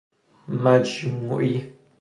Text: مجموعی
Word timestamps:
مجموعی 0.49 1.73